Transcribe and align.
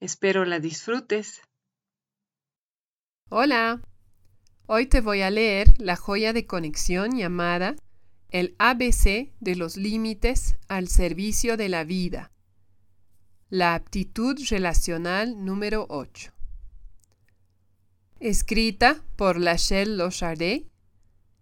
Espero 0.00 0.44
la 0.44 0.60
disfrutes. 0.60 1.42
Hola, 3.30 3.82
hoy 4.66 4.86
te 4.86 5.00
voy 5.00 5.22
a 5.22 5.30
leer 5.30 5.74
la 5.78 5.96
joya 5.96 6.32
de 6.32 6.46
conexión 6.46 7.16
llamada 7.16 7.74
El 8.30 8.54
ABC 8.60 9.32
de 9.40 9.56
los 9.56 9.76
límites 9.76 10.56
al 10.68 10.86
servicio 10.86 11.56
de 11.56 11.68
la 11.68 11.82
vida. 11.82 12.30
La 13.50 13.74
aptitud 13.74 14.38
relacional 14.50 15.44
número 15.44 15.86
8. 15.88 16.32
Escrita 18.20 19.02
por 19.16 19.40
Lachelle 19.40 19.96
Lochardet 19.96 20.68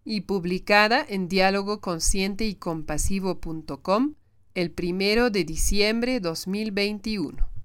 y 0.03 0.23
publicada 0.23 1.05
en 1.07 1.29
diálogo 1.29 1.83
consciente 1.83 2.47
y 2.47 2.55
compasivo.com 2.55 4.15
el 4.55 4.71
primero 4.71 5.29
de 5.29 5.45
diciembre 5.45 6.21
2021. 6.21 7.56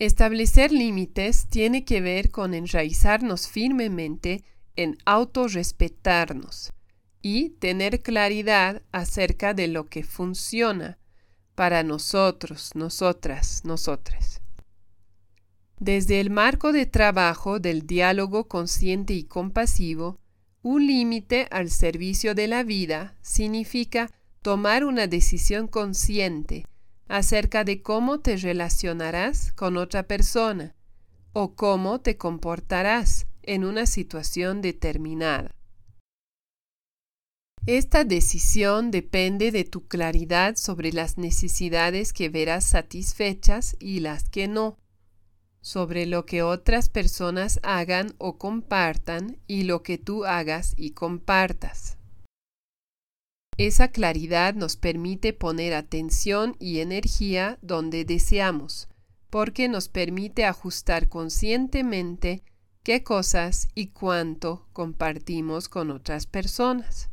Establecer 0.00 0.72
límites 0.72 1.46
tiene 1.50 1.84
que 1.84 2.00
ver 2.00 2.30
con 2.30 2.54
enraizarnos 2.54 3.48
firmemente 3.48 4.44
en 4.74 4.96
autorrespetarnos 5.04 6.72
y 7.20 7.50
tener 7.50 8.00
claridad 8.00 8.80
acerca 8.92 9.52
de 9.52 9.68
lo 9.68 9.90
que 9.90 10.02
funciona 10.02 10.96
para 11.54 11.82
nosotros, 11.82 12.70
nosotras, 12.74 13.60
nosotras. 13.66 14.40
Desde 15.78 16.20
el 16.20 16.30
marco 16.30 16.72
de 16.72 16.86
trabajo 16.86 17.60
del 17.60 17.86
diálogo 17.86 18.48
consciente 18.48 19.12
y 19.12 19.24
compasivo, 19.24 20.18
un 20.62 20.86
límite 20.86 21.46
al 21.50 21.68
servicio 21.68 22.34
de 22.34 22.48
la 22.48 22.62
vida 22.62 23.18
significa 23.20 24.10
tomar 24.40 24.82
una 24.82 25.06
decisión 25.06 25.68
consciente 25.68 26.64
acerca 27.10 27.64
de 27.64 27.82
cómo 27.82 28.20
te 28.20 28.36
relacionarás 28.36 29.52
con 29.52 29.76
otra 29.76 30.04
persona 30.04 30.76
o 31.32 31.54
cómo 31.56 32.00
te 32.00 32.16
comportarás 32.16 33.26
en 33.42 33.64
una 33.64 33.86
situación 33.86 34.62
determinada. 34.62 35.54
Esta 37.66 38.04
decisión 38.04 38.90
depende 38.90 39.50
de 39.50 39.64
tu 39.64 39.86
claridad 39.86 40.54
sobre 40.56 40.92
las 40.92 41.18
necesidades 41.18 42.12
que 42.12 42.28
verás 42.28 42.64
satisfechas 42.64 43.76
y 43.80 44.00
las 44.00 44.30
que 44.30 44.48
no, 44.48 44.78
sobre 45.60 46.06
lo 46.06 46.24
que 46.26 46.42
otras 46.42 46.88
personas 46.88 47.58
hagan 47.64 48.14
o 48.18 48.38
compartan 48.38 49.38
y 49.46 49.64
lo 49.64 49.82
que 49.82 49.98
tú 49.98 50.24
hagas 50.24 50.74
y 50.76 50.92
compartas. 50.92 51.99
Esa 53.60 53.88
claridad 53.88 54.54
nos 54.54 54.78
permite 54.78 55.34
poner 55.34 55.74
atención 55.74 56.56
y 56.58 56.78
energía 56.78 57.58
donde 57.60 58.06
deseamos, 58.06 58.88
porque 59.28 59.68
nos 59.68 59.90
permite 59.90 60.46
ajustar 60.46 61.10
conscientemente 61.10 62.42
qué 62.82 63.02
cosas 63.02 63.68
y 63.74 63.88
cuánto 63.88 64.66
compartimos 64.72 65.68
con 65.68 65.90
otras 65.90 66.26
personas. 66.26 67.10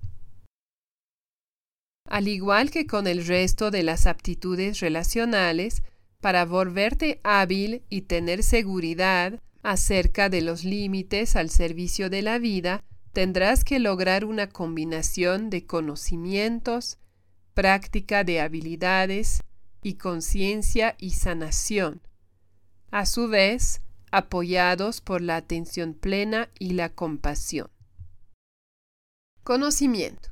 Al 2.07 2.30
igual 2.30 2.72
que 2.72 2.88
con 2.88 3.07
el 3.07 3.28
resto 3.28 3.69
de 3.69 3.84
las 3.84 4.07
aptitudes 4.07 4.80
relacionales, 4.80 5.84
para 6.22 6.46
volverte 6.46 7.19
hábil 7.25 7.84
y 7.90 8.03
tener 8.03 8.41
seguridad 8.41 9.41
acerca 9.63 10.30
de 10.30 10.40
los 10.40 10.63
límites 10.63 11.36
al 11.36 11.50
servicio 11.50 12.09
de 12.09 12.22
la 12.22 12.40
vida, 12.40 12.86
tendrás 13.18 13.64
que 13.64 13.80
lograr 13.80 14.26
una 14.26 14.48
combinación 14.48 15.50
de 15.50 15.66
conocimientos, 15.66 17.00
práctica 17.56 18.24
de 18.24 18.42
habilidades 18.42 19.42
y 19.82 19.96
conciencia 19.96 20.96
y 21.00 21.10
sanación, 21.16 22.04
a 22.92 23.08
su 23.08 23.28
vez 23.28 23.82
apoyados 24.12 25.02
por 25.02 25.24
la 25.24 25.38
atención 25.38 25.96
plena 25.96 26.50
y 26.60 26.74
la 26.74 26.90
compasión. 26.90 27.72
Conocimiento. 29.44 30.30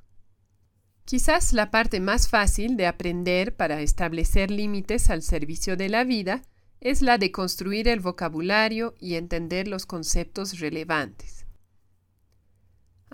Quizás 1.06 1.54
la 1.54 1.72
parte 1.72 2.00
más 2.00 2.30
fácil 2.30 2.78
de 2.78 2.86
aprender 2.86 3.56
para 3.56 3.82
establecer 3.82 4.52
límites 4.52 5.10
al 5.10 5.24
servicio 5.24 5.76
de 5.76 5.90
la 5.90 6.04
vida 6.04 6.44
es 6.82 7.02
la 7.02 7.18
de 7.18 7.32
construir 7.32 7.88
el 7.88 8.00
vocabulario 8.00 8.94
y 9.00 9.16
entender 9.16 9.68
los 9.68 9.88
conceptos 9.88 10.60
relevantes. 10.60 11.45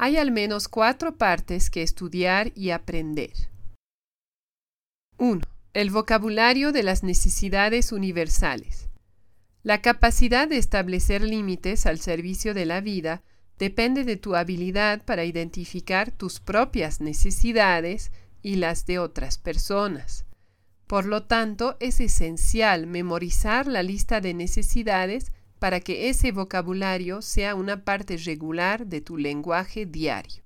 Hay 0.03 0.17
al 0.17 0.31
menos 0.31 0.67
cuatro 0.67 1.15
partes 1.15 1.69
que 1.69 1.83
estudiar 1.83 2.51
y 2.55 2.71
aprender. 2.71 3.33
1. 5.19 5.41
El 5.73 5.91
vocabulario 5.91 6.71
de 6.71 6.81
las 6.81 7.03
necesidades 7.03 7.91
universales. 7.91 8.89
La 9.61 9.83
capacidad 9.83 10.47
de 10.47 10.57
establecer 10.57 11.21
límites 11.21 11.85
al 11.85 11.99
servicio 11.99 12.55
de 12.55 12.65
la 12.65 12.81
vida 12.81 13.21
depende 13.59 14.03
de 14.03 14.17
tu 14.17 14.35
habilidad 14.35 15.05
para 15.05 15.23
identificar 15.23 16.09
tus 16.09 16.39
propias 16.39 16.99
necesidades 16.99 18.11
y 18.41 18.55
las 18.55 18.87
de 18.87 18.97
otras 18.97 19.37
personas. 19.37 20.25
Por 20.87 21.05
lo 21.05 21.27
tanto, 21.27 21.77
es 21.79 21.99
esencial 21.99 22.87
memorizar 22.87 23.67
la 23.67 23.83
lista 23.83 24.19
de 24.19 24.33
necesidades 24.33 25.31
para 25.61 25.79
que 25.79 26.09
ese 26.09 26.31
vocabulario 26.31 27.21
sea 27.21 27.53
una 27.53 27.85
parte 27.85 28.17
regular 28.17 28.87
de 28.87 28.99
tu 28.99 29.15
lenguaje 29.15 29.85
diario. 29.85 30.41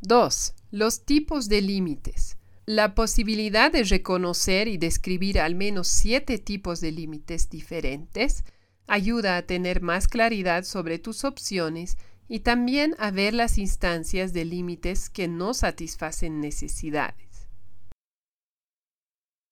2. 0.00 0.54
Los 0.70 1.04
tipos 1.04 1.50
de 1.50 1.60
límites. 1.60 2.38
La 2.64 2.94
posibilidad 2.94 3.70
de 3.70 3.84
reconocer 3.84 4.68
y 4.68 4.78
describir 4.78 5.38
al 5.38 5.54
menos 5.54 5.88
siete 5.88 6.38
tipos 6.38 6.80
de 6.80 6.92
límites 6.92 7.50
diferentes 7.50 8.44
ayuda 8.86 9.36
a 9.36 9.42
tener 9.42 9.82
más 9.82 10.08
claridad 10.08 10.64
sobre 10.64 10.98
tus 10.98 11.22
opciones 11.24 11.98
y 12.28 12.40
también 12.40 12.94
a 12.98 13.10
ver 13.10 13.34
las 13.34 13.58
instancias 13.58 14.32
de 14.32 14.46
límites 14.46 15.10
que 15.10 15.28
no 15.28 15.52
satisfacen 15.52 16.40
necesidades. 16.40 17.48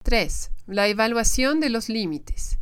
3. 0.05 0.53
La 0.69 0.89
evaluación 0.89 1.61
de 1.61 1.69
los 1.69 1.91
límites. 1.91 2.60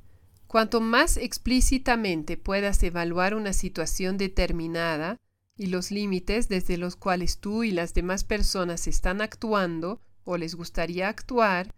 Cuanto 0.48 0.80
más 0.80 1.18
explícitamente 1.18 2.38
puedas 2.38 2.82
evaluar 2.82 3.34
una 3.34 3.52
situación 3.52 4.16
determinada 4.16 5.18
y 5.58 5.66
los 5.66 5.90
límites 5.90 6.48
desde 6.48 6.78
los 6.78 6.96
cuales 6.96 7.38
tú 7.38 7.64
y 7.64 7.70
las 7.70 7.92
demás 7.92 8.24
personas 8.24 8.86
están 8.86 9.20
actuando 9.20 10.00
o 10.24 10.38
les 10.38 10.54
gustaría 10.54 11.10
actuar, 11.10 11.74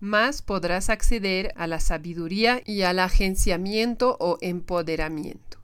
más 0.00 0.42
podrás 0.42 0.90
acceder 0.90 1.52
a 1.54 1.68
la 1.68 1.78
sabiduría 1.78 2.60
y 2.64 2.82
al 2.82 2.98
agenciamiento 2.98 4.16
o 4.18 4.38
empoderamiento. 4.40 5.62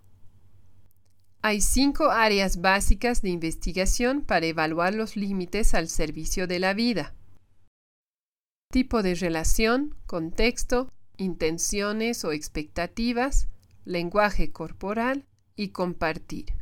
Hay 1.43 1.61
cinco 1.61 2.11
áreas 2.11 2.61
básicas 2.61 3.21
de 3.21 3.31
investigación 3.31 4.23
para 4.23 4.47
evaluar 4.47 4.95
los 4.95 5.17
límites 5.17 5.75
al 5.75 5.89
servicio 5.89 6.47
de 6.47 6.61
la 6.61 6.73
vida. 6.73 7.15
Tipo 8.71 9.03
de 9.03 9.17
relación, 9.17 9.97
contexto, 10.07 10.89
intenciones 11.17 12.25
o 12.25 12.33
expectativas, 12.33 13.49
lenguaje 13.85 14.51
corporal 14.53 15.27
y 15.57 15.69
compartir. 15.69 16.55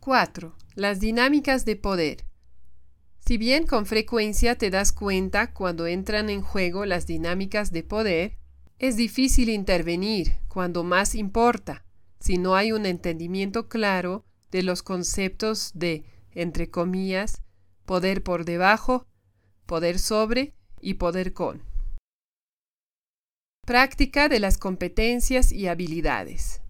4. 0.00 0.56
Las 0.74 1.00
dinámicas 1.00 1.64
de 1.64 1.76
poder. 1.76 2.26
Si 3.24 3.36
bien 3.36 3.66
con 3.66 3.86
frecuencia 3.86 4.56
te 4.56 4.70
das 4.70 4.92
cuenta 4.92 5.52
cuando 5.52 5.86
entran 5.86 6.28
en 6.28 6.42
juego 6.42 6.86
las 6.86 7.06
dinámicas 7.06 7.70
de 7.70 7.84
poder, 7.84 8.36
Es 8.82 8.96
difícil 8.96 9.48
intervenir 9.48 10.38
cuando 10.48 10.82
más 10.82 11.14
importa, 11.14 11.84
si 12.18 12.36
no 12.36 12.56
hay 12.56 12.72
un 12.72 12.84
entendimiento 12.84 13.68
claro 13.68 14.24
de 14.50 14.64
los 14.64 14.82
conceptos 14.82 15.70
de, 15.74 16.04
entre 16.32 16.68
comillas, 16.68 17.42
poder 17.86 18.24
por 18.24 18.44
debajo, 18.44 19.06
poder 19.66 20.00
sobre 20.00 20.52
y 20.80 20.94
poder 20.94 21.32
con. 21.32 21.62
Práctica 23.64 24.28
de 24.28 24.40
las 24.40 24.58
competencias 24.58 25.52
y 25.52 25.68
habilidades. 25.68 26.62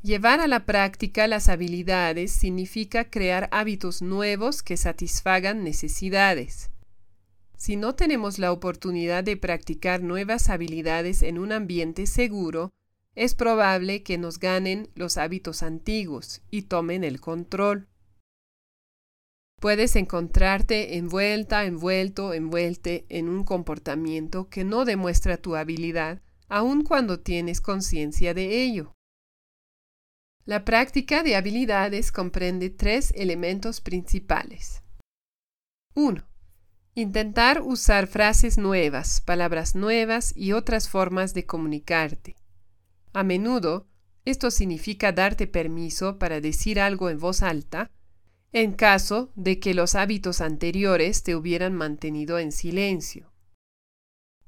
Llevar 0.00 0.38
a 0.38 0.46
la 0.46 0.64
práctica 0.64 1.26
las 1.26 1.48
habilidades 1.48 2.30
significa 2.30 3.10
crear 3.10 3.48
hábitos 3.50 4.00
nuevos 4.00 4.62
que 4.62 4.76
satisfagan 4.76 5.64
necesidades. 5.64 6.70
Si 7.56 7.74
no 7.74 7.96
tenemos 7.96 8.38
la 8.38 8.52
oportunidad 8.52 9.24
de 9.24 9.36
practicar 9.36 10.04
nuevas 10.04 10.48
habilidades 10.50 11.20
en 11.22 11.36
un 11.36 11.50
ambiente 11.50 12.06
seguro, 12.06 12.70
es 13.16 13.34
probable 13.34 14.04
que 14.04 14.18
nos 14.18 14.38
ganen 14.38 14.88
los 14.94 15.16
hábitos 15.16 15.64
antiguos 15.64 16.42
y 16.52 16.62
tomen 16.62 17.02
el 17.02 17.20
control. 17.20 17.88
Puedes 19.60 19.94
encontrarte 19.94 20.96
envuelta, 20.96 21.66
envuelto, 21.66 22.32
envuelte 22.32 23.04
en 23.10 23.28
un 23.28 23.44
comportamiento 23.44 24.48
que 24.48 24.64
no 24.64 24.86
demuestra 24.86 25.36
tu 25.36 25.54
habilidad, 25.54 26.22
aun 26.48 26.82
cuando 26.82 27.20
tienes 27.20 27.60
conciencia 27.60 28.32
de 28.32 28.62
ello. 28.62 28.94
La 30.46 30.64
práctica 30.64 31.22
de 31.22 31.36
habilidades 31.36 32.10
comprende 32.10 32.70
tres 32.70 33.12
elementos 33.14 33.82
principales. 33.82 34.82
1. 35.94 36.24
Intentar 36.94 37.60
usar 37.60 38.06
frases 38.06 38.56
nuevas, 38.56 39.20
palabras 39.20 39.74
nuevas 39.74 40.34
y 40.34 40.52
otras 40.52 40.88
formas 40.88 41.34
de 41.34 41.44
comunicarte. 41.44 42.36
A 43.12 43.22
menudo, 43.24 43.86
esto 44.24 44.50
significa 44.50 45.12
darte 45.12 45.46
permiso 45.46 46.18
para 46.18 46.40
decir 46.40 46.80
algo 46.80 47.10
en 47.10 47.18
voz 47.18 47.42
alta, 47.42 47.90
en 48.52 48.72
caso 48.72 49.30
de 49.36 49.60
que 49.60 49.74
los 49.74 49.94
hábitos 49.94 50.40
anteriores 50.40 51.22
te 51.22 51.36
hubieran 51.36 51.74
mantenido 51.74 52.38
en 52.38 52.52
silencio. 52.52 53.30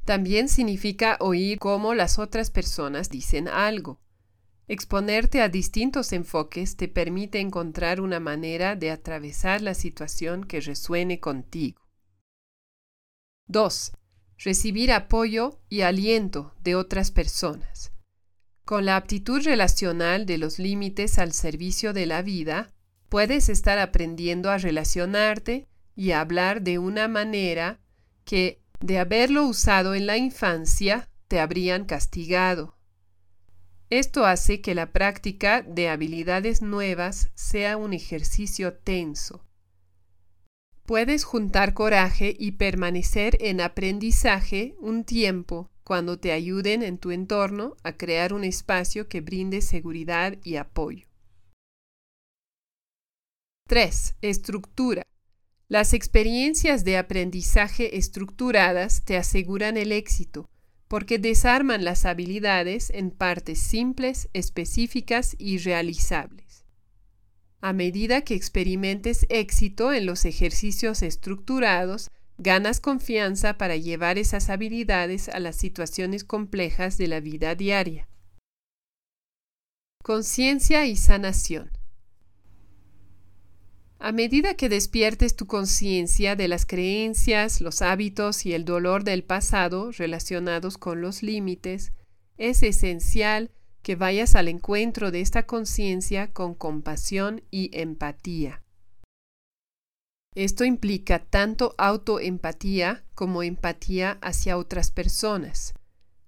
También 0.05 0.49
significa 0.49 1.17
oír 1.21 1.59
cómo 1.59 1.95
las 1.95 2.19
otras 2.19 2.51
personas 2.51 3.09
dicen 3.09 3.47
algo. 3.47 4.01
Exponerte 4.67 5.41
a 5.41 5.49
distintos 5.49 6.13
enfoques 6.13 6.77
te 6.77 6.89
permite 6.89 7.41
encontrar 7.41 8.01
una 8.01 8.19
manera 8.19 8.75
de 8.75 8.91
atravesar 8.91 9.61
la 9.61 9.75
situación 9.75 10.45
que 10.45 10.61
resuene 10.61 11.21
contigo. 11.21 11.83
2. 13.47 13.93
Recibir 14.39 14.93
apoyo 14.93 15.61
y 15.69 15.83
aliento 15.83 16.55
de 16.63 16.75
otras 16.75 17.11
personas. 17.11 17.93
Con 18.65 18.87
la 18.87 18.97
aptitud 18.97 19.43
relacional 19.43 20.27
de 20.27 20.39
los 20.39 20.59
límites 20.59 21.19
al 21.19 21.33
servicio 21.33 21.93
de 21.93 22.07
la 22.07 22.23
vida, 22.23 22.72
puedes 23.13 23.51
estar 23.51 23.79
aprendiendo 23.79 24.51
a 24.51 24.57
relacionarte 24.57 25.69
y 25.95 26.13
a 26.13 26.23
hablar 26.23 26.63
de 26.63 26.79
una 26.79 27.09
manera 27.09 27.79
que, 28.25 28.63
de 28.81 28.99
haberlo 28.99 29.45
usado 29.45 29.95
en 29.95 30.07
la 30.07 30.17
infancia, 30.17 31.11
te 31.29 31.39
habrían 31.39 31.85
castigado. 31.85 32.75
Esto 33.91 34.25
hace 34.25 34.63
que 34.63 34.75
la 34.75 34.93
práctica 34.93 35.61
de 35.61 35.91
habilidades 35.91 36.63
nuevas 36.63 37.29
sea 37.35 37.77
un 37.77 37.93
ejercicio 37.93 38.73
tenso. 38.73 39.45
Puedes 40.87 41.25
juntar 41.25 41.75
coraje 41.75 42.35
y 42.39 42.53
permanecer 42.53 43.37
en 43.43 43.61
aprendizaje 43.61 44.75
un 44.81 45.05
tiempo 45.05 45.71
cuando 45.85 46.19
te 46.19 46.33
ayuden 46.33 46.83
en 46.83 46.97
tu 46.97 47.11
entorno 47.11 47.77
a 47.83 47.93
crear 47.99 48.33
un 48.33 48.43
espacio 48.43 49.07
que 49.07 49.21
brinde 49.21 49.61
seguridad 49.61 50.39
y 50.43 50.57
apoyo. 50.57 51.12
3. 53.73 54.17
Estructura. 54.21 55.03
Las 55.67 55.95
experiencias 55.95 56.85
de 56.85 56.99
aprendizaje 56.99 57.97
estructuradas 57.97 59.03
te 59.03 59.17
aseguran 59.17 59.79
el 59.79 59.93
éxito, 59.93 60.51
porque 60.89 61.19
desarman 61.19 61.83
las 61.83 62.05
habilidades 62.05 62.91
en 62.91 63.11
partes 63.11 63.61
simples, 63.61 64.29
específicas 64.35 65.35
y 65.39 65.57
realizables. 65.57 66.67
A 67.63 67.73
medida 67.73 68.21
que 68.21 68.35
experimentes 68.35 69.25
éxito 69.31 69.95
en 69.95 70.05
los 70.05 70.27
ejercicios 70.27 71.01
estructurados, 71.01 72.11
ganas 72.37 72.79
confianza 72.79 73.57
para 73.57 73.77
llevar 73.77 74.19
esas 74.19 74.51
habilidades 74.51 75.31
a 75.31 75.41
las 75.41 75.57
situaciones 75.57 76.25
complejas 76.25 76.99
de 76.99 77.07
la 77.07 77.21
vida 77.21 77.55
diaria. 77.55 78.07
Conciencia 80.03 80.85
y 80.85 80.95
sanación. 80.97 81.71
A 84.05 84.11
medida 84.11 84.55
que 84.55 84.69
despiertes 84.69 85.37
tu 85.37 85.47
conciencia 85.47 86.35
de 86.35 86.49
las 86.49 86.67
creencias, 86.67 87.61
los 87.61 87.83
hábitos 87.83 88.47
y 88.47 88.53
el 88.53 88.65
dolor 88.65 89.05
del 89.05 89.23
pasado 89.23 89.93
relacionados 89.93 90.77
con 90.77 91.01
los 91.01 91.23
límites, 91.23 91.93
es 92.37 92.65
esencial 92.65 93.53
que 93.81 93.95
vayas 93.95 94.35
al 94.35 94.49
encuentro 94.49 95.13
de 95.13 95.21
esta 95.21 95.47
conciencia 95.47 96.33
con 96.33 96.55
compasión 96.55 97.45
y 97.53 97.71
empatía. 97.79 98.65
Esto 100.35 100.65
implica 100.65 101.21
tanto 101.21 101.77
autoempatía 101.79 103.05
como 103.15 103.45
empatía 103.45 104.19
hacia 104.21 104.59
otras 104.59 104.91
personas, 104.91 105.75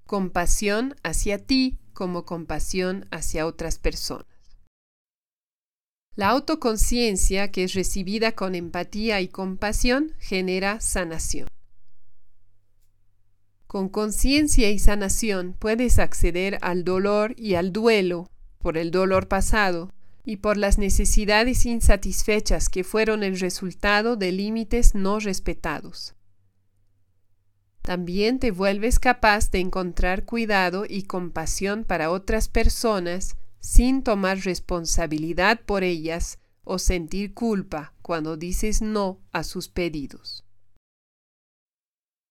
compasión 0.06 0.94
hacia 1.02 1.44
ti 1.44 1.80
como 1.92 2.24
compasión 2.24 3.08
hacia 3.10 3.46
otras 3.46 3.80
personas. 3.80 4.33
La 6.16 6.28
autoconciencia 6.28 7.50
que 7.50 7.64
es 7.64 7.75
recibida 7.75 8.32
con 8.32 8.55
empatía 8.55 9.20
y 9.20 9.26
compasión 9.26 10.12
genera 10.20 10.81
sanación. 10.81 11.49
Con 13.66 13.88
conciencia 13.88 14.70
y 14.70 14.78
sanación 14.78 15.56
puedes 15.58 15.99
acceder 15.99 16.58
al 16.61 16.84
dolor 16.84 17.34
y 17.37 17.56
al 17.56 17.72
duelo 17.72 18.31
por 18.61 18.78
el 18.78 18.93
dolor 18.93 19.26
pasado 19.26 19.90
y 20.25 20.37
por 20.37 20.56
las 20.56 20.78
necesidades 20.78 21.66
insatisfechas 21.66 22.69
que 22.69 22.84
fueron 22.84 23.25
el 23.25 23.40
resultado 23.40 24.14
de 24.14 24.31
límites 24.31 24.94
no 24.94 25.19
respetados. 25.19 26.14
También 27.82 28.38
te 28.38 28.52
vuelves 28.52 29.00
capaz 29.00 29.50
de 29.50 29.58
encontrar 29.58 30.25
cuidado 30.25 30.87
y 30.88 31.02
compasión 31.02 31.82
para 31.82 32.12
otras 32.12 32.48
personas 32.48 33.36
sin 33.64 34.02
tomar 34.02 34.40
responsabilidad 34.40 35.62
por 35.64 35.84
ellas 35.84 36.38
o 36.64 36.78
sentir 36.78 37.32
culpa 37.32 37.94
cuando 38.02 38.36
dices 38.36 38.82
no 38.82 39.22
a 39.32 39.42
sus 39.42 39.70
pedidos. 39.70 40.44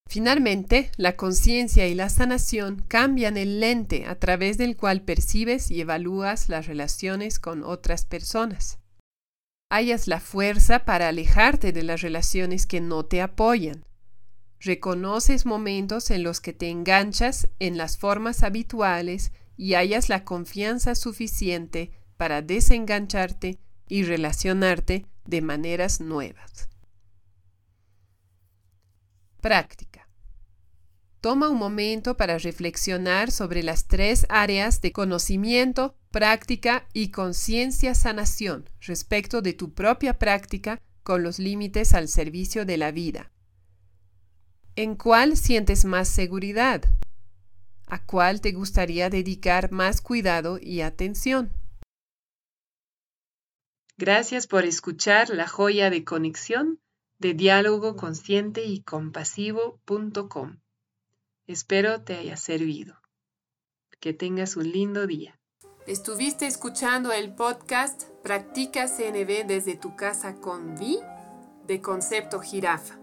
Finalmente, 0.07 0.91
la 0.95 1.17
conciencia 1.17 1.87
y 1.87 1.95
la 1.95 2.09
sanación 2.09 2.85
cambian 2.87 3.35
el 3.35 3.59
lente 3.59 4.05
a 4.05 4.19
través 4.19 4.59
del 4.59 4.77
cual 4.77 5.01
percibes 5.01 5.71
y 5.71 5.81
evalúas 5.81 6.49
las 6.49 6.67
relaciones 6.67 7.39
con 7.39 7.63
otras 7.63 8.05
personas. 8.05 8.77
Hayas 9.71 10.07
la 10.07 10.19
fuerza 10.19 10.85
para 10.85 11.07
alejarte 11.07 11.71
de 11.71 11.81
las 11.81 12.01
relaciones 12.01 12.67
que 12.67 12.79
no 12.79 13.05
te 13.05 13.23
apoyan. 13.23 13.85
Reconoces 14.59 15.47
momentos 15.47 16.11
en 16.11 16.21
los 16.21 16.41
que 16.41 16.53
te 16.53 16.69
enganchas 16.69 17.49
en 17.57 17.77
las 17.77 17.97
formas 17.97 18.43
habituales 18.43 19.31
y 19.57 19.75
hayas 19.75 20.09
la 20.09 20.23
confianza 20.23 20.95
suficiente 20.95 21.91
para 22.17 22.41
desengancharte 22.41 23.59
y 23.87 24.03
relacionarte 24.03 25.05
de 25.25 25.41
maneras 25.41 25.99
nuevas. 26.01 26.69
Práctica. 29.41 30.07
Toma 31.21 31.49
un 31.49 31.57
momento 31.57 32.17
para 32.17 32.37
reflexionar 32.37 33.31
sobre 33.31 33.63
las 33.63 33.87
tres 33.87 34.25
áreas 34.29 34.81
de 34.81 34.91
conocimiento, 34.91 35.95
práctica 36.11 36.87
y 36.91 37.11
conciencia 37.11 37.95
sanación 37.95 38.69
respecto 38.81 39.41
de 39.41 39.53
tu 39.53 39.73
propia 39.73 40.19
práctica 40.19 40.81
con 41.03 41.23
los 41.23 41.39
límites 41.39 41.93
al 41.93 42.09
servicio 42.09 42.65
de 42.65 42.77
la 42.77 42.91
vida. 42.91 43.31
¿En 44.75 44.95
cuál 44.95 45.37
sientes 45.37 45.85
más 45.85 46.09
seguridad? 46.09 46.83
¿A 47.93 48.03
cuál 48.03 48.41
te 48.41 48.53
gustaría 48.53 49.11
dedicar 49.11 49.71
más 49.71 50.01
cuidado 50.01 50.57
y 50.59 50.81
atención? 50.81 51.53
Gracias 53.97 54.47
por 54.47 54.65
escuchar 54.65 55.29
la 55.29 55.47
joya 55.47 55.91
de 55.91 56.03
conexión 56.03 56.79
de 57.19 57.35
diálogo 57.35 57.95
consciente 57.95 58.63
y 58.63 58.81
compasivo.com. 58.81 60.57
Espero 61.45 62.01
te 62.01 62.15
haya 62.15 62.35
servido. 62.35 62.99
Que 63.99 64.11
tengas 64.11 64.55
un 64.57 64.71
lindo 64.71 65.05
día. 65.05 65.39
Estuviste 65.85 66.47
escuchando 66.47 67.11
el 67.11 67.35
podcast 67.35 68.05
Practica 68.23 68.87
CNV 68.87 69.45
desde 69.45 69.77
tu 69.77 69.95
casa 69.95 70.41
con 70.41 70.75
Vi 70.79 70.97
de 71.67 71.79
Concepto 71.79 72.39
Jirafa. 72.39 73.02